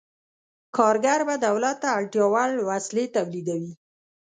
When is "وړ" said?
2.33-2.49